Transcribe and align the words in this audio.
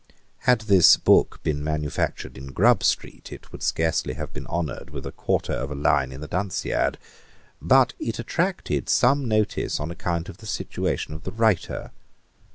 Had 0.49 0.61
this 0.61 0.97
book 0.97 1.39
been 1.43 1.63
manufactured 1.63 2.35
in 2.35 2.47
Grub 2.53 2.83
Street, 2.83 3.31
it 3.31 3.51
would 3.51 3.61
scarcely 3.61 4.15
have 4.15 4.33
been 4.33 4.47
honoured 4.47 4.89
with 4.89 5.05
a 5.05 5.11
quarter 5.11 5.53
of 5.53 5.69
a 5.69 5.75
line 5.75 6.11
in 6.11 6.21
the 6.21 6.27
Dunciad. 6.27 6.97
But 7.61 7.93
it 7.99 8.17
attracted 8.17 8.89
some 8.89 9.25
notice 9.27 9.79
on 9.79 9.91
account 9.91 10.27
of 10.27 10.37
the 10.37 10.47
situation 10.47 11.13
of 11.13 11.21
the 11.21 11.31
writer. 11.31 11.91